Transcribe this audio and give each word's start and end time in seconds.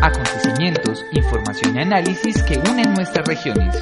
Acontecimientos, 0.00 1.04
información 1.10 1.76
y 1.76 1.80
análisis 1.80 2.40
que 2.44 2.56
unen 2.70 2.94
nuestras 2.94 3.26
regiones. 3.26 3.74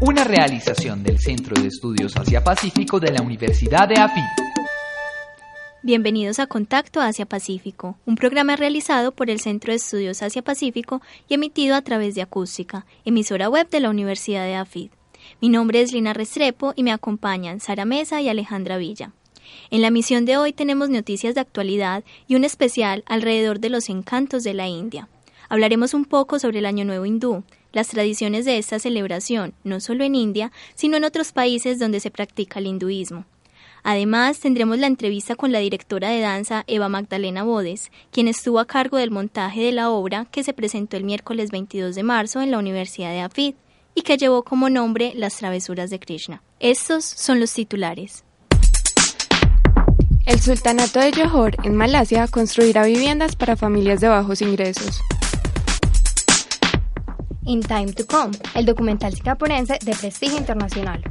Una 0.00 0.22
realización 0.22 1.02
del 1.02 1.18
Centro 1.18 1.60
de 1.60 1.66
Estudios 1.66 2.16
Asia-Pacífico 2.16 3.00
de 3.00 3.10
la 3.10 3.22
Universidad 3.22 3.88
de 3.88 4.00
AFI. 4.00 4.20
Bienvenidos 5.82 6.38
a 6.38 6.46
Contacto 6.46 7.00
Asia-Pacífico, 7.00 7.98
un 8.06 8.14
programa 8.14 8.54
realizado 8.54 9.10
por 9.10 9.30
el 9.30 9.40
Centro 9.40 9.72
de 9.72 9.76
Estudios 9.78 10.22
Asia-Pacífico 10.22 11.02
y 11.26 11.34
emitido 11.34 11.74
a 11.74 11.82
través 11.82 12.14
de 12.14 12.22
Acústica, 12.22 12.86
emisora 13.04 13.48
web 13.48 13.68
de 13.68 13.80
la 13.80 13.90
Universidad 13.90 14.44
de 14.44 14.54
AFID. 14.54 14.90
Mi 15.40 15.48
nombre 15.48 15.80
es 15.80 15.92
Lina 15.92 16.12
Restrepo 16.12 16.72
y 16.76 16.84
me 16.84 16.92
acompañan 16.92 17.58
Sara 17.58 17.84
Mesa 17.84 18.20
y 18.20 18.28
Alejandra 18.28 18.76
Villa. 18.76 19.12
En 19.70 19.82
la 19.82 19.90
misión 19.90 20.24
de 20.24 20.36
hoy 20.36 20.52
tenemos 20.52 20.90
noticias 20.90 21.34
de 21.34 21.40
actualidad 21.40 22.04
y 22.26 22.34
un 22.34 22.44
especial 22.44 23.04
alrededor 23.06 23.60
de 23.60 23.70
los 23.70 23.88
encantos 23.88 24.44
de 24.44 24.54
la 24.54 24.68
India. 24.68 25.08
Hablaremos 25.48 25.94
un 25.94 26.04
poco 26.04 26.38
sobre 26.38 26.60
el 26.60 26.66
Año 26.66 26.84
Nuevo 26.84 27.06
hindú, 27.06 27.42
las 27.72 27.88
tradiciones 27.88 28.44
de 28.44 28.58
esta 28.58 28.78
celebración, 28.78 29.54
no 29.64 29.80
solo 29.80 30.04
en 30.04 30.14
India, 30.14 30.52
sino 30.74 30.96
en 30.96 31.04
otros 31.04 31.32
países 31.32 31.78
donde 31.78 32.00
se 32.00 32.10
practica 32.10 32.58
el 32.58 32.66
hinduismo. 32.66 33.24
Además, 33.82 34.40
tendremos 34.40 34.78
la 34.78 34.86
entrevista 34.86 35.36
con 35.36 35.52
la 35.52 35.58
directora 35.58 36.10
de 36.10 36.20
danza 36.20 36.64
Eva 36.66 36.88
Magdalena 36.88 37.44
Bodes, 37.44 37.90
quien 38.10 38.28
estuvo 38.28 38.58
a 38.58 38.66
cargo 38.66 38.98
del 38.98 39.10
montaje 39.10 39.62
de 39.62 39.72
la 39.72 39.90
obra 39.90 40.26
que 40.30 40.44
se 40.44 40.52
presentó 40.52 40.96
el 40.96 41.04
miércoles 41.04 41.50
22 41.50 41.94
de 41.94 42.02
marzo 42.02 42.42
en 42.42 42.50
la 42.50 42.58
Universidad 42.58 43.10
de 43.10 43.20
Afid 43.20 43.54
y 43.94 44.02
que 44.02 44.18
llevó 44.18 44.42
como 44.42 44.70
nombre 44.70 45.12
Las 45.14 45.36
travesuras 45.36 45.90
de 45.90 45.98
Krishna. 45.98 46.42
Estos 46.60 47.04
son 47.04 47.40
los 47.40 47.52
titulares. 47.52 48.24
El 50.26 50.40
Sultanato 50.40 51.00
de 51.00 51.12
Johor, 51.12 51.56
en 51.64 51.74
Malasia, 51.74 52.28
construirá 52.28 52.84
viviendas 52.84 53.36
para 53.36 53.56
familias 53.56 54.00
de 54.00 54.08
bajos 54.08 54.42
ingresos. 54.42 55.00
In 57.44 57.60
Time 57.60 57.92
to 57.92 58.06
Come, 58.06 58.36
el 58.54 58.66
documental 58.66 59.14
singapurense 59.14 59.78
de 59.84 59.94
prestigio 59.94 60.38
internacional. 60.38 61.02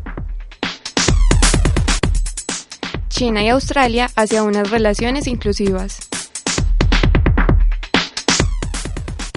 China 3.09 3.43
y 3.43 3.49
Australia 3.49 4.09
hacia 4.15 4.43
unas 4.43 4.69
relaciones 4.69 5.27
inclusivas. 5.27 5.99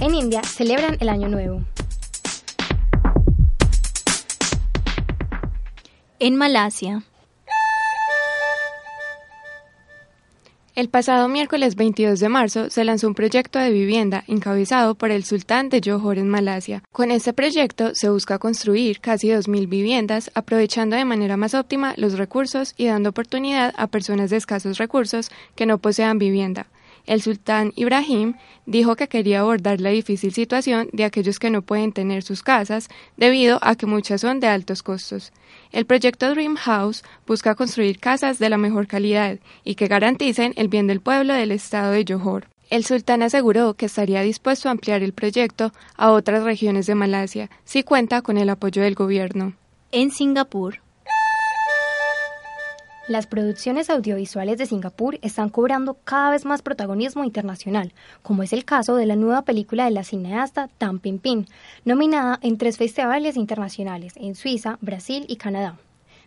En 0.00 0.14
India 0.14 0.42
celebran 0.44 0.96
el 1.00 1.08
Año 1.08 1.28
Nuevo. 1.28 1.62
En 6.20 6.36
Malasia, 6.36 7.02
El 10.74 10.88
pasado 10.88 11.28
miércoles 11.28 11.76
22 11.76 12.18
de 12.18 12.30
marzo 12.30 12.70
se 12.70 12.82
lanzó 12.84 13.06
un 13.06 13.14
proyecto 13.14 13.58
de 13.58 13.70
vivienda 13.70 14.24
encabezado 14.26 14.94
por 14.94 15.10
el 15.10 15.22
sultán 15.22 15.68
de 15.68 15.82
Johor 15.84 16.16
en 16.16 16.30
Malasia. 16.30 16.82
Con 16.92 17.10
este 17.10 17.34
proyecto 17.34 17.94
se 17.94 18.08
busca 18.08 18.38
construir 18.38 19.00
casi 19.00 19.28
2.000 19.28 19.68
viviendas, 19.68 20.30
aprovechando 20.34 20.96
de 20.96 21.04
manera 21.04 21.36
más 21.36 21.52
óptima 21.52 21.92
los 21.98 22.16
recursos 22.16 22.72
y 22.78 22.86
dando 22.86 23.10
oportunidad 23.10 23.74
a 23.76 23.86
personas 23.88 24.30
de 24.30 24.38
escasos 24.38 24.78
recursos 24.78 25.30
que 25.56 25.66
no 25.66 25.76
posean 25.76 26.16
vivienda. 26.18 26.68
El 27.06 27.20
sultán 27.20 27.72
Ibrahim 27.74 28.34
dijo 28.66 28.94
que 28.96 29.08
quería 29.08 29.40
abordar 29.40 29.80
la 29.80 29.90
difícil 29.90 30.32
situación 30.32 30.88
de 30.92 31.04
aquellos 31.04 31.38
que 31.38 31.50
no 31.50 31.62
pueden 31.62 31.92
tener 31.92 32.22
sus 32.22 32.42
casas 32.42 32.88
debido 33.16 33.58
a 33.62 33.74
que 33.74 33.86
muchas 33.86 34.20
son 34.20 34.40
de 34.40 34.46
altos 34.46 34.82
costos. 34.82 35.32
El 35.72 35.84
proyecto 35.84 36.30
Dream 36.30 36.56
House 36.56 37.02
busca 37.26 37.54
construir 37.54 37.98
casas 37.98 38.38
de 38.38 38.48
la 38.48 38.58
mejor 38.58 38.86
calidad 38.86 39.38
y 39.64 39.74
que 39.74 39.88
garanticen 39.88 40.52
el 40.56 40.68
bien 40.68 40.86
del 40.86 41.00
pueblo 41.00 41.34
del 41.34 41.50
estado 41.50 41.92
de 41.92 42.04
Johor. 42.08 42.46
El 42.70 42.84
sultán 42.84 43.22
aseguró 43.22 43.74
que 43.74 43.86
estaría 43.86 44.22
dispuesto 44.22 44.68
a 44.68 44.72
ampliar 44.72 45.02
el 45.02 45.12
proyecto 45.12 45.72
a 45.96 46.10
otras 46.10 46.42
regiones 46.42 46.86
de 46.86 46.94
Malasia 46.94 47.50
si 47.64 47.82
cuenta 47.82 48.22
con 48.22 48.38
el 48.38 48.48
apoyo 48.48 48.80
del 48.80 48.94
gobierno. 48.94 49.54
en 49.90 50.10
Singapur, 50.10 50.78
Las 53.08 53.26
producciones 53.26 53.90
audiovisuales 53.90 54.58
de 54.58 54.66
Singapur 54.66 55.18
están 55.22 55.48
cobrando 55.48 55.94
cada 56.04 56.30
vez 56.30 56.44
más 56.44 56.62
protagonismo 56.62 57.24
internacional, 57.24 57.92
como 58.22 58.44
es 58.44 58.52
el 58.52 58.64
caso 58.64 58.94
de 58.94 59.06
la 59.06 59.16
nueva 59.16 59.42
película 59.42 59.84
de 59.84 59.90
la 59.90 60.04
cineasta 60.04 60.68
Tan 60.78 61.00
Pin 61.00 61.18
Pin, 61.18 61.48
nominada 61.84 62.38
en 62.42 62.58
tres 62.58 62.78
festivales 62.78 63.36
internacionales 63.36 64.12
en 64.14 64.36
Suiza, 64.36 64.78
Brasil 64.80 65.24
y 65.26 65.34
Canadá. 65.34 65.78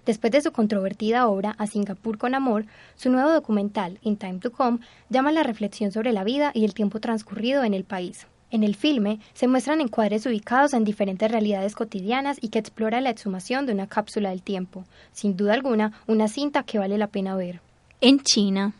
Después 0.05 0.33
de 0.33 0.41
su 0.41 0.51
controvertida 0.51 1.27
obra 1.29 1.55
A 1.57 1.65
Singapur 1.65 2.17
con 2.17 2.35
Amor, 2.35 2.65
su 2.95 3.09
nuevo 3.09 3.31
documental 3.31 3.97
In 4.01 4.17
Time 4.17 4.39
to 4.39 4.51
Come 4.51 4.79
llama 5.09 5.31
la 5.31 5.43
reflexión 5.43 5.93
sobre 5.93 6.11
la 6.11 6.25
vida 6.25 6.51
y 6.53 6.65
el 6.65 6.73
tiempo 6.73 6.99
transcurrido 6.99 7.63
en 7.63 7.73
el 7.73 7.85
país. 7.85 8.27
En 8.51 8.63
el 8.63 8.75
filme 8.75 9.19
se 9.33 9.47
muestran 9.47 9.81
encuadres 9.81 10.25
ubicados 10.25 10.73
en 10.73 10.83
diferentes 10.83 11.29
realidades 11.29 11.75
cotidianas 11.75 12.37
y 12.41 12.49
que 12.49 12.59
explora 12.59 13.01
la 13.01 13.09
exhumación 13.09 13.65
de 13.65 13.73
una 13.73 13.87
cápsula 13.87 14.29
del 14.29 14.43
tiempo. 14.43 14.85
Sin 15.11 15.35
duda 15.35 15.53
alguna, 15.53 15.93
una 16.07 16.27
cinta 16.27 16.63
que 16.63 16.77
vale 16.77 16.97
la 16.97 17.07
pena 17.07 17.35
ver. 17.35 17.59
en 18.01 18.19
China, 18.21 18.73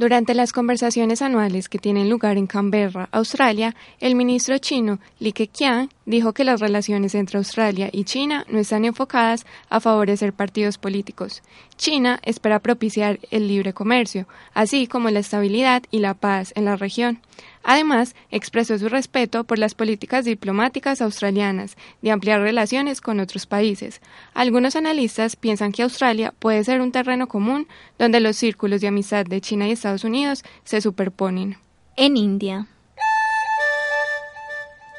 Durante 0.00 0.32
las 0.32 0.54
conversaciones 0.54 1.20
anuales 1.20 1.68
que 1.68 1.78
tienen 1.78 2.08
lugar 2.08 2.38
en 2.38 2.46
Canberra, 2.46 3.10
Australia, 3.12 3.76
el 3.98 4.14
ministro 4.14 4.56
chino 4.56 4.98
Li 5.18 5.34
Keqiang 5.34 5.90
dijo 6.06 6.32
que 6.32 6.42
las 6.42 6.58
relaciones 6.60 7.14
entre 7.14 7.36
Australia 7.36 7.90
y 7.92 8.04
China 8.04 8.46
no 8.48 8.58
están 8.58 8.86
enfocadas 8.86 9.44
a 9.68 9.78
favorecer 9.78 10.32
partidos 10.32 10.78
políticos. 10.78 11.42
China 11.76 12.18
espera 12.22 12.60
propiciar 12.60 13.18
el 13.30 13.46
libre 13.46 13.74
comercio, 13.74 14.26
así 14.54 14.86
como 14.86 15.10
la 15.10 15.18
estabilidad 15.18 15.82
y 15.90 15.98
la 15.98 16.14
paz 16.14 16.54
en 16.56 16.64
la 16.64 16.76
región. 16.76 17.20
Además, 17.62 18.14
expresó 18.30 18.78
su 18.78 18.88
respeto 18.88 19.44
por 19.44 19.58
las 19.58 19.74
políticas 19.74 20.24
diplomáticas 20.24 21.02
australianas 21.02 21.76
de 22.02 22.10
ampliar 22.10 22.40
relaciones 22.40 23.00
con 23.00 23.20
otros 23.20 23.46
países. 23.46 24.00
Algunos 24.34 24.76
analistas 24.76 25.36
piensan 25.36 25.72
que 25.72 25.82
Australia 25.82 26.32
puede 26.38 26.64
ser 26.64 26.80
un 26.80 26.92
terreno 26.92 27.28
común 27.28 27.68
donde 27.98 28.20
los 28.20 28.36
círculos 28.36 28.80
de 28.80 28.88
amistad 28.88 29.26
de 29.26 29.40
China 29.40 29.68
y 29.68 29.72
Estados 29.72 30.04
Unidos 30.04 30.42
se 30.64 30.80
superponen. 30.80 31.58
en 31.96 32.16
India, 32.16 32.66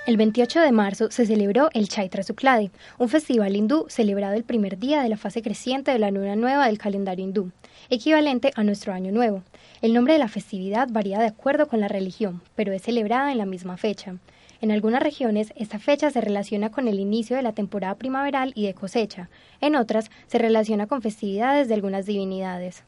El 0.07 0.17
28 0.17 0.62
de 0.62 0.72
marzo 0.72 1.12
se 1.12 1.28
celebró 1.28 1.69
el 1.73 1.88
Chaitra 1.88 2.23
Sukladi, 2.23 2.72
un 2.97 3.07
festival 3.07 3.56
hindú 3.56 3.85
celebrado 3.88 4.34
el 4.34 4.44
primer 4.44 4.79
día 4.79 5.03
de 5.03 5.09
la 5.09 5.17
fase 5.17 5.44
creciente 5.44 5.91
de 5.91 6.00
la 6.00 6.09
luna 6.09 6.35
nueva 6.35 6.66
del 6.66 6.79
calendario 6.79 7.23
hindú, 7.23 7.51
equivalente 7.91 8.51
a 8.56 8.63
nuestro 8.63 8.94
año 8.94 9.11
nuevo. 9.11 9.44
El 9.84 9.94
nombre 9.94 10.13
de 10.13 10.19
la 10.19 10.28
festividad 10.28 10.88
varía 10.90 11.19
de 11.19 11.28
acuerdo 11.28 11.67
con 11.67 11.79
la 11.79 11.88
religión, 11.88 12.41
pero 12.56 12.73
es 12.73 12.81
celebrada 12.81 13.31
en 13.31 13.38
la 13.38 13.45
misma 13.45 13.78
fecha. 13.78 14.16
En 14.59 14.72
algunas 14.72 15.03
regiones, 15.03 15.53
esta 15.56 15.78
fecha 15.78 16.09
se 16.09 16.19
relaciona 16.19 16.72
con 16.72 16.88
el 16.88 17.00
inicio 17.00 17.35
de 17.35 17.44
la 17.44 17.53
temporada 17.53 17.94
primaveral 17.94 18.53
y 18.56 18.66
de 18.66 18.73
cosecha. 18.73 19.29
En 19.59 19.75
otras, 19.75 20.09
se 20.25 20.40
relaciona 20.40 20.88
con 20.88 21.03
festividades 21.03 21.67
de 21.67 21.75
algunas 21.75 22.07
divinidades. 22.07 22.84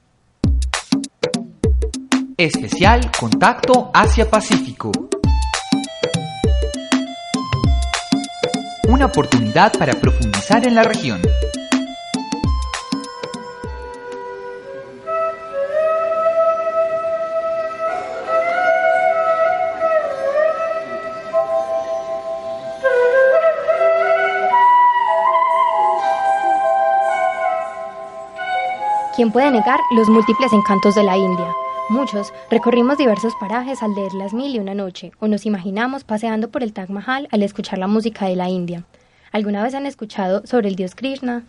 Especial 2.37 3.11
Contacto 3.19 3.91
Asia-Pacífico. 3.93 4.91
Una 8.87 9.05
oportunidad 9.05 9.71
para 9.73 9.93
profundizar 9.93 10.67
en 10.67 10.75
la 10.75 10.83
región. 10.83 11.21
¿Quién 29.15 29.31
puede 29.31 29.51
negar 29.51 29.79
los 29.91 30.09
múltiples 30.09 30.51
encantos 30.51 30.95
de 30.95 31.03
la 31.03 31.15
India? 31.15 31.62
Muchos 31.89 32.33
recorrimos 32.49 32.97
diversos 32.97 33.33
parajes 33.41 33.83
al 33.83 33.93
leer 33.93 34.13
Las 34.13 34.33
Mil 34.33 34.55
y 34.55 34.59
una 34.59 34.73
noche, 34.73 35.11
o 35.19 35.27
nos 35.27 35.45
imaginamos 35.45 36.05
paseando 36.05 36.49
por 36.49 36.63
el 36.63 36.71
Taj 36.71 36.89
Mahal 36.89 37.27
al 37.29 37.43
escuchar 37.43 37.77
la 37.77 37.87
música 37.87 38.25
de 38.25 38.37
la 38.37 38.49
India. 38.49 38.85
¿Alguna 39.33 39.61
vez 39.61 39.73
han 39.73 39.85
escuchado 39.85 40.47
sobre 40.47 40.69
el 40.69 40.77
dios 40.77 40.95
Krishna? 40.95 41.43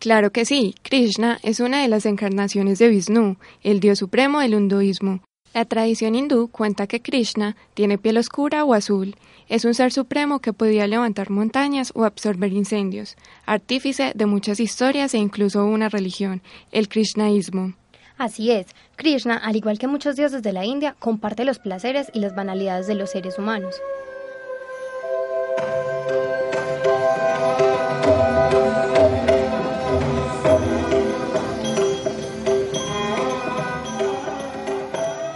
Claro 0.00 0.32
que 0.32 0.44
sí, 0.44 0.74
Krishna 0.82 1.38
es 1.42 1.60
una 1.60 1.80
de 1.80 1.88
las 1.88 2.04
encarnaciones 2.04 2.78
de 2.78 2.88
Vishnu, 2.88 3.36
el 3.62 3.80
dios 3.80 4.00
supremo 4.00 4.40
del 4.40 4.52
hinduismo. 4.52 5.20
La 5.54 5.64
tradición 5.64 6.14
hindú 6.14 6.48
cuenta 6.48 6.86
que 6.86 7.00
Krishna 7.00 7.56
tiene 7.72 7.96
piel 7.96 8.18
oscura 8.18 8.64
o 8.64 8.74
azul. 8.74 9.16
Es 9.48 9.64
un 9.64 9.72
ser 9.72 9.92
supremo 9.92 10.40
que 10.40 10.52
podía 10.52 10.86
levantar 10.86 11.30
montañas 11.30 11.90
o 11.94 12.04
absorber 12.04 12.52
incendios, 12.52 13.16
artífice 13.46 14.12
de 14.14 14.26
muchas 14.26 14.60
historias 14.60 15.14
e 15.14 15.18
incluso 15.18 15.64
una 15.64 15.88
religión, 15.88 16.42
el 16.70 16.88
Krishnaísmo. 16.88 17.72
Así 18.16 18.52
es, 18.52 18.66
Krishna, 18.96 19.36
al 19.36 19.56
igual 19.56 19.78
que 19.78 19.88
muchos 19.88 20.16
dioses 20.16 20.42
de 20.42 20.52
la 20.52 20.64
India, 20.64 20.94
comparte 20.98 21.44
los 21.44 21.58
placeres 21.58 22.10
y 22.14 22.20
las 22.20 22.34
banalidades 22.34 22.86
de 22.86 22.94
los 22.94 23.10
seres 23.10 23.38
humanos. 23.38 23.74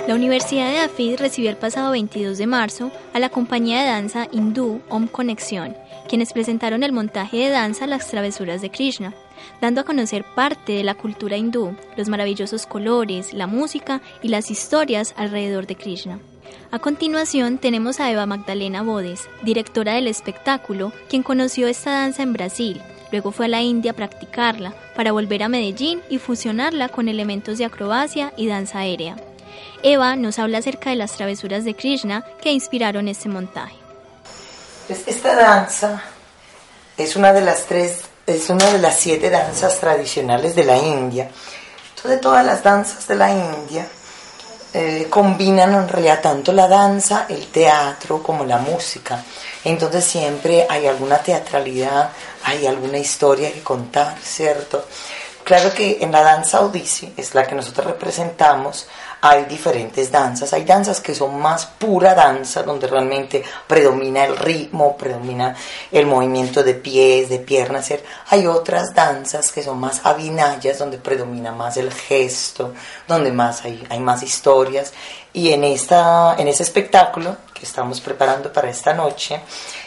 La 0.06 0.14
Universidad 0.14 0.70
de 0.70 0.78
Afid 0.78 1.16
recibió 1.18 1.50
el 1.50 1.58
pasado 1.58 1.90
22 1.90 2.38
de 2.38 2.46
marzo 2.46 2.90
a 3.12 3.18
la 3.18 3.28
compañía 3.28 3.80
de 3.80 3.88
danza 3.88 4.26
hindú 4.32 4.80
Om 4.88 5.06
Conexión, 5.06 5.76
quienes 6.08 6.32
presentaron 6.32 6.82
el 6.82 6.92
montaje 6.92 7.36
de 7.36 7.50
danza 7.50 7.86
Las 7.86 8.08
Travesuras 8.08 8.62
de 8.62 8.70
Krishna, 8.70 9.12
dando 9.60 9.80
a 9.80 9.84
conocer 9.84 10.24
parte 10.34 10.72
de 10.72 10.84
la 10.84 10.94
cultura 10.94 11.36
hindú, 11.36 11.74
los 11.96 12.08
maravillosos 12.08 12.66
colores, 12.66 13.32
la 13.32 13.46
música 13.46 14.00
y 14.22 14.28
las 14.28 14.50
historias 14.50 15.14
alrededor 15.16 15.66
de 15.66 15.76
Krishna. 15.76 16.18
A 16.70 16.78
continuación 16.78 17.58
tenemos 17.58 18.00
a 18.00 18.10
Eva 18.10 18.26
Magdalena 18.26 18.82
Bodes, 18.82 19.28
directora 19.42 19.94
del 19.94 20.06
espectáculo, 20.06 20.92
quien 21.08 21.22
conoció 21.22 21.66
esta 21.68 21.90
danza 21.90 22.22
en 22.22 22.32
Brasil, 22.32 22.82
luego 23.10 23.32
fue 23.32 23.46
a 23.46 23.48
la 23.48 23.62
India 23.62 23.92
a 23.92 23.94
practicarla, 23.94 24.74
para 24.94 25.12
volver 25.12 25.42
a 25.42 25.48
Medellín 25.48 26.02
y 26.10 26.18
fusionarla 26.18 26.88
con 26.88 27.08
elementos 27.08 27.58
de 27.58 27.64
acrobacia 27.64 28.32
y 28.36 28.48
danza 28.48 28.80
aérea. 28.80 29.16
Eva 29.82 30.16
nos 30.16 30.38
habla 30.38 30.58
acerca 30.58 30.90
de 30.90 30.96
las 30.96 31.16
travesuras 31.16 31.64
de 31.64 31.74
Krishna 31.74 32.24
que 32.40 32.52
inspiraron 32.52 33.08
este 33.08 33.28
montaje. 33.28 33.76
Pues 34.86 35.06
esta 35.06 35.34
danza 35.34 36.02
es 36.96 37.14
una 37.16 37.32
de 37.32 37.42
las 37.42 37.66
tres, 37.66 38.02
es 38.28 38.50
una 38.50 38.70
de 38.70 38.78
las 38.78 38.98
siete 38.98 39.30
danzas 39.30 39.80
tradicionales 39.80 40.54
de 40.54 40.64
la 40.64 40.76
India. 40.76 41.30
Entonces 41.96 42.20
todas 42.20 42.44
las 42.44 42.62
danzas 42.62 43.08
de 43.08 43.16
la 43.16 43.30
India 43.30 43.88
eh, 44.74 45.06
combinan 45.08 45.74
en 45.74 45.88
realidad 45.88 46.20
tanto 46.20 46.52
la 46.52 46.68
danza, 46.68 47.24
el 47.28 47.46
teatro 47.46 48.22
como 48.22 48.44
la 48.44 48.58
música. 48.58 49.24
Entonces 49.64 50.04
siempre 50.04 50.66
hay 50.68 50.86
alguna 50.86 51.18
teatralidad, 51.18 52.10
hay 52.44 52.66
alguna 52.66 52.98
historia 52.98 53.50
que 53.50 53.62
contar, 53.62 54.18
¿cierto? 54.22 54.84
Claro 55.42 55.72
que 55.72 55.96
en 56.02 56.12
la 56.12 56.22
danza 56.22 56.60
Odissi, 56.60 57.14
es 57.16 57.34
la 57.34 57.46
que 57.46 57.54
nosotros 57.54 57.86
representamos, 57.86 58.86
hay 59.20 59.44
diferentes 59.44 60.10
danzas. 60.10 60.52
Hay 60.52 60.64
danzas 60.64 61.00
que 61.00 61.14
son 61.14 61.40
más 61.40 61.66
pura 61.66 62.14
danza, 62.14 62.62
donde 62.62 62.86
realmente 62.86 63.42
predomina 63.66 64.24
el 64.24 64.36
ritmo, 64.36 64.96
predomina 64.96 65.56
el 65.90 66.06
movimiento 66.06 66.62
de 66.62 66.74
pies, 66.74 67.28
de 67.28 67.38
piernas. 67.38 67.92
Hay 68.28 68.46
otras 68.46 68.94
danzas 68.94 69.50
que 69.50 69.62
son 69.62 69.78
más 69.78 70.04
avinayas, 70.04 70.78
donde 70.78 70.98
predomina 70.98 71.52
más 71.52 71.76
el 71.76 71.92
gesto, 71.92 72.74
donde 73.06 73.32
más 73.32 73.64
hay, 73.64 73.84
hay 73.88 74.00
más 74.00 74.22
historias. 74.22 74.92
Y 75.32 75.52
en, 75.52 75.64
esta, 75.64 76.36
en 76.38 76.48
ese 76.48 76.62
espectáculo 76.62 77.36
que 77.52 77.64
estamos 77.64 78.00
preparando 78.00 78.52
para 78.52 78.70
esta 78.70 78.94
noche, 78.94 79.40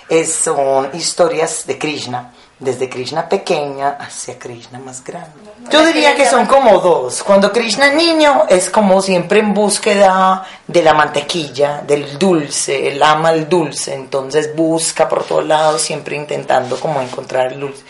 es, 0.10 0.34
son 0.34 0.90
historias 0.94 1.66
de 1.66 1.78
Krishna 1.78 2.32
desde 2.62 2.88
Krishna 2.88 3.28
pequeña 3.28 3.98
hacia 4.00 4.38
Krishna 4.38 4.80
más 4.80 5.04
grande. 5.04 5.32
Yo 5.70 5.84
diría 5.84 6.16
que 6.16 6.28
son 6.28 6.46
como 6.46 6.80
dos. 6.80 7.24
Cuando 7.24 7.52
Krishna 7.52 7.92
niño 7.92 8.46
es 8.48 8.70
como 8.70 9.02
siempre 9.02 9.40
en 9.40 9.54
búsqueda 9.54 10.46
de 10.68 10.84
la 10.84 10.94
mantequilla, 10.94 11.82
del 11.82 12.18
dulce, 12.20 12.88
él 12.88 13.02
ama 13.02 13.34
el 13.34 13.50
dulce, 13.50 13.96
entonces 13.96 14.56
busca 14.56 15.10
por 15.10 15.24
todos 15.24 15.46
lados, 15.46 15.82
siempre 15.82 16.16
intentando 16.16 16.80
como 16.80 17.02
encontrar 17.02 17.52
el 17.52 17.60
dulce. 17.60 17.84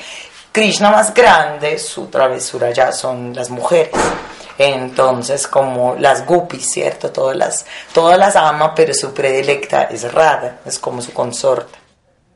Krishna 0.53 0.89
más 0.89 1.13
grande, 1.13 1.77
su 1.77 2.07
travesura 2.07 2.71
ya 2.71 2.91
son 2.91 3.33
las 3.35 3.50
mujeres. 3.50 3.91
Entonces, 4.57 5.47
como 5.47 5.95
las 5.95 6.25
guppies, 6.25 6.69
¿cierto? 6.71 7.12
Todas 7.12 7.35
las, 7.35 7.65
todas 7.94 8.18
las 8.18 8.35
ama, 8.35 8.75
pero 8.75 8.94
su 8.94 9.13
predilecta 9.13 9.83
es 9.83 10.12
Radha, 10.13 10.59
es 10.65 10.77
como 10.77 11.01
su 11.01 11.13
consorte. 11.13 11.81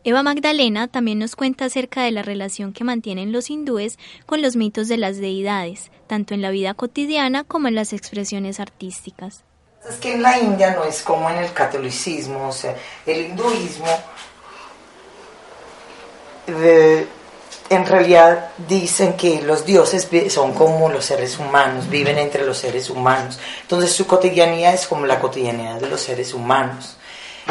Eva 0.07 0.22
Magdalena 0.22 0.88
también 0.88 1.18
nos 1.18 1.36
cuenta 1.36 1.66
acerca 1.66 2.04
de 2.04 2.12
la 2.12 2.22
relación 2.22 2.74
que 2.74 2.84
mantienen 2.84 3.31
los 3.31 3.50
hindúes 3.50 3.98
con 4.28 4.44
los 4.44 4.56
mitos 4.56 4.88
de 4.88 4.98
las 4.98 5.18
deidades, 5.18 5.90
tanto 6.06 6.36
en 6.36 6.44
la 6.44 6.52
vida 6.52 6.75
cotidiana 6.75 7.44
como 7.44 7.69
en 7.69 7.74
las 7.74 7.92
expresiones 7.92 8.60
artísticas. 8.60 9.42
Es 9.90 9.96
que 9.96 10.13
en 10.13 10.22
la 10.22 10.38
India 10.38 10.75
no 10.75 10.84
es 10.84 11.02
como 11.02 11.28
en 11.31 11.38
el 11.38 11.52
catolicismo, 11.54 12.50
o 12.50 12.52
sea, 12.52 12.75
el 13.07 13.25
hinduismo 13.25 13.88
eh, 16.46 17.08
en 17.72 17.86
realidad 17.88 18.51
dicen 18.68 19.13
que 19.13 19.42
los 19.42 19.66
dioses 19.66 20.08
son 20.30 20.54
como 20.54 20.88
los 20.88 21.04
seres 21.04 21.40
humanos, 21.40 21.90
viven 21.90 22.19
entre 22.19 22.46
los 22.46 22.60
seres 22.60 22.92
humanos. 22.92 23.40
Entonces 23.63 23.92
su 23.92 24.06
cotidianidad 24.06 24.75
es 24.75 24.86
como 24.86 25.08
la 25.08 25.19
cotidianidad 25.19 25.80
de 25.80 25.90
los 25.90 26.01
seres 26.01 26.31
humanos. 26.36 26.96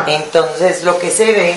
Entonces 0.07 0.85
lo 0.85 0.99
que 0.99 1.11
se 1.11 1.33
ve 1.33 1.57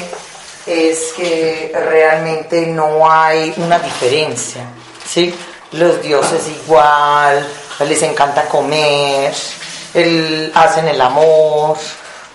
es 0.68 1.14
que 1.14 1.72
realmente 1.74 2.66
no 2.66 3.10
hay 3.10 3.54
una 3.58 3.80
diferencia, 3.80 4.64
¿sí? 5.08 5.34
Los 5.72 6.02
dioses 6.02 6.44
igual, 6.64 7.48
les 7.80 8.04
encanta 8.04 8.48
comer, 8.50 9.34
hacen 10.54 10.88
el 10.88 11.00
amor, 11.00 11.78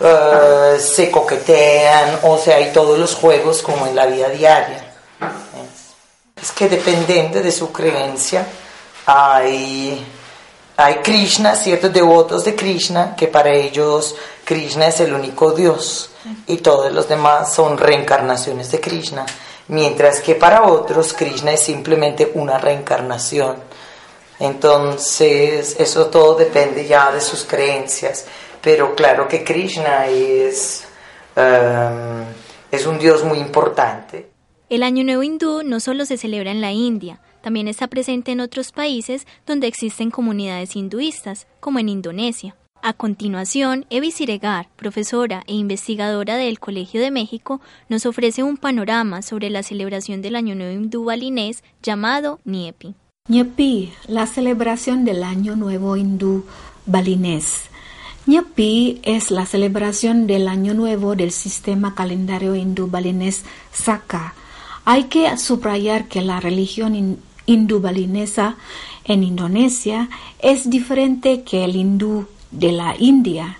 eh, 0.00 0.78
se 0.80 1.10
coquetean, 1.10 2.20
o 2.22 2.38
sea, 2.38 2.56
hay 2.56 2.72
todos 2.72 2.98
los 2.98 3.14
juegos 3.14 3.62
como 3.62 3.86
en 3.86 3.94
la 3.94 4.06
vida 4.06 4.28
diaria. 4.30 4.92
Es 6.40 6.50
que 6.52 6.68
dependiendo 6.68 7.40
de 7.40 7.52
su 7.52 7.70
creencia, 7.70 8.46
hay, 9.06 10.04
hay 10.76 10.94
Krishna, 10.96 11.54
ciertos 11.54 11.92
devotos 11.92 12.44
de 12.44 12.56
Krishna, 12.56 13.14
que 13.14 13.28
para 13.28 13.52
ellos 13.52 14.14
Krishna 14.44 14.88
es 14.88 15.00
el 15.00 15.12
único 15.12 15.52
Dios 15.52 16.11
y 16.46 16.58
todos 16.58 16.92
los 16.92 17.08
demás 17.08 17.52
son 17.52 17.78
reencarnaciones 17.78 18.70
de 18.70 18.80
Krishna, 18.80 19.26
mientras 19.68 20.20
que 20.20 20.34
para 20.34 20.64
otros 20.64 21.12
Krishna 21.12 21.52
es 21.52 21.62
simplemente 21.62 22.30
una 22.34 22.58
reencarnación. 22.58 23.56
Entonces, 24.38 25.76
eso 25.78 26.06
todo 26.06 26.34
depende 26.34 26.86
ya 26.86 27.12
de 27.12 27.20
sus 27.20 27.44
creencias, 27.44 28.26
pero 28.60 28.94
claro 28.94 29.28
que 29.28 29.44
Krishna 29.44 30.06
es, 30.06 30.84
um, 31.36 32.24
es 32.70 32.86
un 32.86 32.98
dios 32.98 33.24
muy 33.24 33.38
importante. 33.38 34.30
El 34.68 34.82
Año 34.82 35.04
Nuevo 35.04 35.22
hindú 35.22 35.62
no 35.62 35.80
solo 35.80 36.06
se 36.06 36.16
celebra 36.16 36.50
en 36.50 36.60
la 36.60 36.72
India, 36.72 37.20
también 37.42 37.68
está 37.68 37.88
presente 37.88 38.32
en 38.32 38.40
otros 38.40 38.72
países 38.72 39.26
donde 39.46 39.66
existen 39.66 40.10
comunidades 40.10 40.76
hinduistas, 40.76 41.46
como 41.60 41.78
en 41.78 41.88
Indonesia. 41.88 42.56
A 42.84 42.94
continuación, 42.94 43.86
Evi 43.90 44.10
Siregar, 44.10 44.68
profesora 44.74 45.44
e 45.46 45.54
investigadora 45.54 46.36
del 46.36 46.58
Colegio 46.58 47.00
de 47.00 47.12
México, 47.12 47.60
nos 47.88 48.06
ofrece 48.06 48.42
un 48.42 48.56
panorama 48.56 49.22
sobre 49.22 49.50
la 49.50 49.62
celebración 49.62 50.20
del 50.20 50.34
Año 50.34 50.56
Nuevo 50.56 50.72
hindú 50.72 51.04
balinés 51.04 51.62
llamado 51.80 52.40
Niepi. 52.44 52.96
Niepi, 53.28 53.92
la 54.08 54.26
celebración 54.26 55.04
del 55.04 55.22
Año 55.22 55.54
Nuevo 55.54 55.96
hindú 55.96 56.44
balinés. 56.84 57.66
Niepi 58.26 58.98
es 59.04 59.30
la 59.30 59.46
celebración 59.46 60.26
del 60.26 60.48
Año 60.48 60.74
Nuevo 60.74 61.14
del 61.14 61.30
sistema 61.30 61.94
calendario 61.94 62.56
hindú 62.56 62.88
balinés 62.88 63.44
Saka. 63.70 64.34
Hay 64.84 65.04
que 65.04 65.38
subrayar 65.38 66.08
que 66.08 66.20
la 66.20 66.40
religión 66.40 67.20
hindú 67.46 67.80
balinesa 67.80 68.56
en 69.04 69.22
Indonesia 69.22 70.08
es 70.40 70.68
diferente 70.68 71.44
que 71.44 71.62
el 71.62 71.76
hindú 71.76 72.26
de 72.52 72.72
la 72.72 72.94
India. 72.98 73.58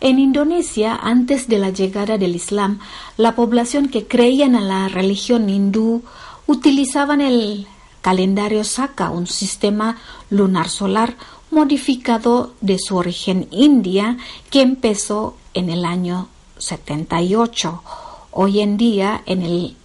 En 0.00 0.18
Indonesia, 0.18 0.94
antes 1.02 1.48
de 1.48 1.58
la 1.58 1.70
llegada 1.70 2.18
del 2.18 2.36
Islam, 2.36 2.80
la 3.16 3.34
población 3.34 3.88
que 3.88 4.06
creía 4.06 4.44
en 4.44 4.68
la 4.68 4.88
religión 4.88 5.48
hindú 5.48 6.02
utilizaban 6.46 7.20
el 7.22 7.66
calendario 8.02 8.64
Saka, 8.64 9.10
un 9.10 9.26
sistema 9.26 9.96
lunar 10.28 10.68
solar 10.68 11.16
modificado 11.50 12.52
de 12.60 12.78
su 12.78 12.96
origen 12.96 13.48
india 13.50 14.18
que 14.50 14.60
empezó 14.60 15.36
en 15.54 15.70
el 15.70 15.86
año 15.86 16.28
78. 16.58 17.82
Hoy 18.32 18.60
en 18.60 18.76
día, 18.76 19.22
en 19.24 19.42
el 19.42 19.76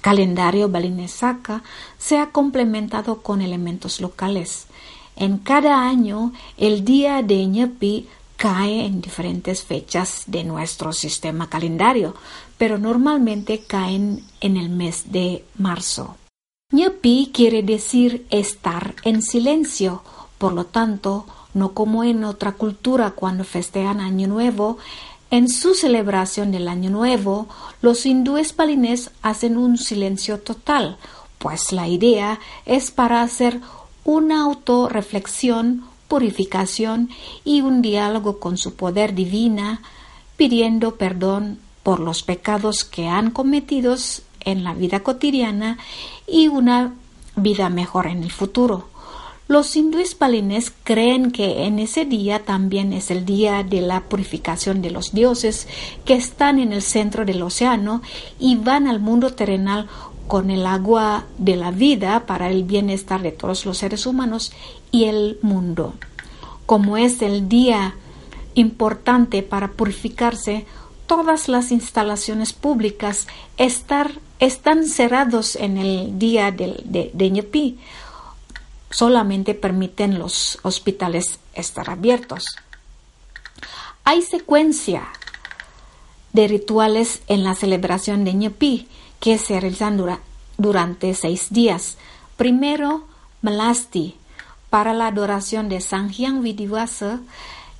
calendario 0.00 0.70
Saka 1.06 1.62
se 1.96 2.18
ha 2.18 2.30
complementado 2.30 3.22
con 3.22 3.40
elementos 3.40 4.00
locales. 4.00 4.66
En 5.16 5.38
cada 5.38 5.86
año, 5.88 6.32
el 6.56 6.84
día 6.84 7.22
de 7.22 7.46
Ñepi 7.46 8.08
cae 8.36 8.84
en 8.84 9.00
diferentes 9.00 9.62
fechas 9.62 10.24
de 10.26 10.44
nuestro 10.44 10.92
sistema 10.92 11.48
calendario, 11.48 12.14
pero 12.58 12.78
normalmente 12.78 13.60
caen 13.60 14.24
en 14.40 14.56
el 14.56 14.70
mes 14.70 15.12
de 15.12 15.44
marzo. 15.56 16.16
Ñapi 16.72 17.30
quiere 17.32 17.62
decir 17.62 18.26
estar 18.30 18.96
en 19.04 19.22
silencio, 19.22 20.02
por 20.38 20.52
lo 20.52 20.66
tanto, 20.66 21.26
no 21.54 21.72
como 21.72 22.02
en 22.02 22.24
otra 22.24 22.52
cultura 22.52 23.12
cuando 23.12 23.44
festejan 23.44 24.00
Año 24.00 24.26
Nuevo, 24.26 24.78
en 25.30 25.48
su 25.48 25.74
celebración 25.74 26.50
del 26.50 26.68
Año 26.68 26.90
Nuevo, 26.90 27.48
los 27.80 28.06
hindúes 28.06 28.54
balinés 28.54 29.10
hacen 29.22 29.56
un 29.56 29.78
silencio 29.78 30.40
total, 30.40 30.98
pues 31.38 31.72
la 31.72 31.88
idea 31.88 32.40
es 32.66 32.90
para 32.90 33.22
hacer 33.22 33.60
una 34.04 34.42
autorreflexión, 34.42 35.84
purificación 36.08 37.10
y 37.44 37.62
un 37.62 37.82
diálogo 37.82 38.38
con 38.38 38.58
su 38.58 38.74
poder 38.74 39.14
divina, 39.14 39.82
pidiendo 40.36 40.96
perdón 40.96 41.58
por 41.82 42.00
los 42.00 42.22
pecados 42.22 42.84
que 42.84 43.08
han 43.08 43.30
cometido 43.30 43.96
en 44.40 44.64
la 44.64 44.74
vida 44.74 45.00
cotidiana 45.00 45.78
y 46.26 46.48
una 46.48 46.94
vida 47.36 47.68
mejor 47.68 48.06
en 48.06 48.22
el 48.22 48.30
futuro. 48.30 48.88
Los 49.46 49.76
hindúes 49.76 50.18
balines 50.18 50.72
creen 50.84 51.30
que 51.30 51.64
en 51.64 51.78
ese 51.78 52.06
día 52.06 52.44
también 52.44 52.94
es 52.94 53.10
el 53.10 53.26
día 53.26 53.62
de 53.62 53.82
la 53.82 54.00
purificación 54.00 54.80
de 54.80 54.90
los 54.90 55.12
dioses 55.12 55.68
que 56.06 56.14
están 56.14 56.58
en 56.58 56.72
el 56.72 56.80
centro 56.80 57.26
del 57.26 57.42
océano 57.42 58.00
y 58.38 58.56
van 58.56 58.88
al 58.88 59.00
mundo 59.00 59.34
terrenal 59.34 59.86
con 60.26 60.50
el 60.50 60.66
agua 60.66 61.26
de 61.38 61.56
la 61.56 61.70
vida 61.70 62.26
para 62.26 62.50
el 62.50 62.64
bienestar 62.64 63.22
de 63.22 63.32
todos 63.32 63.66
los 63.66 63.78
seres 63.78 64.06
humanos 64.06 64.52
y 64.90 65.04
el 65.04 65.38
mundo. 65.42 65.94
Como 66.66 66.96
es 66.96 67.20
el 67.22 67.48
día 67.48 67.94
importante 68.54 69.42
para 69.42 69.72
purificarse, 69.72 70.66
todas 71.06 71.48
las 71.48 71.70
instalaciones 71.72 72.52
públicas 72.52 73.26
están 73.58 74.86
cerrados 74.86 75.56
en 75.56 75.76
el 75.76 76.18
día 76.18 76.50
de, 76.50 76.80
de, 76.84 77.10
solamente 78.90 79.54
permiten 79.54 80.18
los 80.18 80.58
hospitales 80.62 81.40
estar 81.52 81.90
abiertos. 81.90 82.44
Hay 84.04 84.22
secuencia 84.22 85.08
de 86.34 86.48
rituales 86.48 87.22
en 87.28 87.44
la 87.44 87.54
celebración 87.54 88.24
de 88.24 88.34
Ñepi 88.34 88.88
que 89.20 89.38
se 89.38 89.58
realizan 89.58 90.04
durante 90.58 91.14
seis 91.14 91.46
días. 91.50 91.96
Primero, 92.36 93.04
Malasti, 93.40 94.16
para 94.68 94.92
la 94.92 95.06
adoración 95.06 95.68
de 95.70 95.80
Sanghyang 95.80 96.42
Vidivasa, 96.42 97.20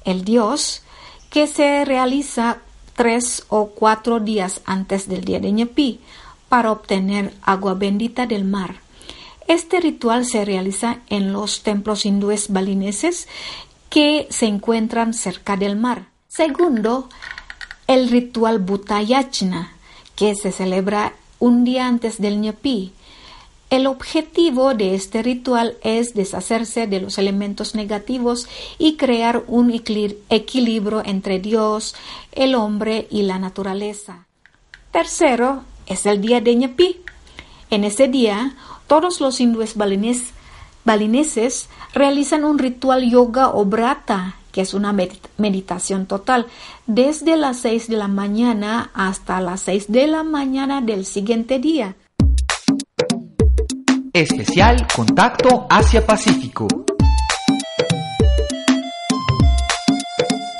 el 0.04 0.24
dios, 0.24 0.82
que 1.30 1.46
se 1.46 1.84
realiza 1.84 2.58
tres 2.94 3.44
o 3.48 3.70
cuatro 3.70 4.20
días 4.20 4.60
antes 4.64 5.08
del 5.08 5.24
día 5.24 5.40
de 5.40 5.50
Ñepi 5.50 6.00
para 6.48 6.70
obtener 6.70 7.34
agua 7.42 7.74
bendita 7.74 8.26
del 8.26 8.44
mar. 8.44 8.76
Este 9.48 9.80
ritual 9.80 10.24
se 10.24 10.44
realiza 10.44 10.98
en 11.08 11.32
los 11.32 11.62
templos 11.64 12.06
hindúes 12.06 12.52
balineses 12.52 13.26
que 13.90 14.28
se 14.30 14.46
encuentran 14.46 15.12
cerca 15.12 15.56
del 15.56 15.76
mar. 15.76 16.06
Segundo, 16.28 17.08
el 17.86 18.08
ritual 18.08 18.58
Bhutayachna, 18.58 19.72
que 20.16 20.34
se 20.34 20.52
celebra 20.52 21.14
un 21.38 21.64
día 21.64 21.86
antes 21.86 22.20
del 22.20 22.40
Ñapi. 22.40 22.92
El 23.70 23.86
objetivo 23.86 24.74
de 24.74 24.94
este 24.94 25.22
ritual 25.22 25.76
es 25.82 26.14
deshacerse 26.14 26.86
de 26.86 27.00
los 27.00 27.18
elementos 27.18 27.74
negativos 27.74 28.46
y 28.78 28.96
crear 28.96 29.42
un 29.48 29.70
equilibrio 29.70 31.02
entre 31.04 31.40
Dios, 31.40 31.94
el 32.32 32.54
hombre 32.54 33.08
y 33.10 33.22
la 33.22 33.38
naturaleza. 33.38 34.26
Tercero, 34.92 35.64
es 35.86 36.06
el 36.06 36.20
día 36.20 36.40
de 36.40 36.54
Ñapi. 36.54 37.00
En 37.70 37.84
ese 37.84 38.06
día, 38.06 38.54
todos 38.86 39.20
los 39.20 39.40
hindúes 39.40 39.74
balineses 40.84 41.68
realizan 41.92 42.44
un 42.44 42.58
ritual 42.58 43.10
yoga 43.10 43.48
o 43.48 43.64
brata, 43.64 44.36
que 44.54 44.60
es 44.60 44.72
una 44.72 44.94
meditación 45.36 46.06
total, 46.06 46.46
desde 46.86 47.36
las 47.36 47.56
6 47.58 47.88
de 47.88 47.96
la 47.96 48.06
mañana 48.06 48.92
hasta 48.94 49.40
las 49.40 49.62
6 49.62 49.90
de 49.90 50.06
la 50.06 50.22
mañana 50.22 50.80
del 50.80 51.04
siguiente 51.06 51.58
día. 51.58 51.96
Especial 54.12 54.86
Contacto 54.94 55.66
Asia-Pacífico. 55.68 56.68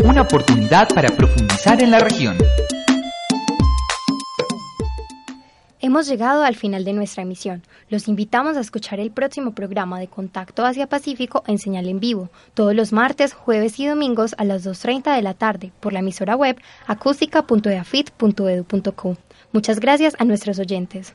Una 0.03 0.23
oportunidad 0.23 0.89
para 0.93 1.11
profundizar 1.11 1.81
en 1.81 1.93
la 1.93 2.01
región. 2.01 2.37
Hemos 5.87 6.09
llegado 6.09 6.45
al 6.45 6.57
final 6.57 6.83
de 6.87 6.95
nuestra 6.95 7.25
emisión. 7.25 7.63
Los 7.91 8.09
invitamos 8.09 8.57
a 8.57 8.61
escuchar 8.61 9.01
el 9.01 9.11
próximo 9.11 9.53
programa 9.53 10.01
de 10.01 10.09
Contacto 10.09 10.65
Asia 10.65 10.87
Pacífico 10.87 11.45
en 11.47 11.59
señal 11.59 11.89
en 11.89 12.01
vivo, 12.01 12.31
todos 12.55 12.75
los 12.75 12.95
martes, 12.95 13.35
jueves 13.35 13.79
y 13.79 13.87
domingos 13.87 14.35
a 14.39 14.45
las 14.45 14.65
2.30 14.65 15.15
de 15.15 15.21
la 15.21 15.35
tarde 15.35 15.73
por 15.81 15.93
la 15.93 15.99
emisora 15.99 16.37
web 16.37 16.59
acústica.eafit.edu.co. 16.87 19.17
Muchas 19.53 19.79
gracias 19.79 20.17
a 20.19 20.25
nuestros 20.25 20.59
oyentes. 20.59 21.15